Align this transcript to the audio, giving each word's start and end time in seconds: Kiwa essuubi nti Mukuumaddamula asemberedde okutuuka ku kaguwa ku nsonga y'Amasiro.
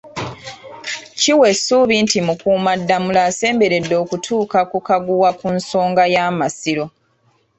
Kiwa 1.19 1.45
essuubi 1.53 1.95
nti 2.03 2.17
Mukuumaddamula 2.27 3.19
asemberedde 3.29 3.95
okutuuka 4.03 4.59
ku 4.71 4.77
kaguwa 4.87 5.29
ku 5.39 5.47
nsonga 5.57 6.03
y'Amasiro. 6.13 6.85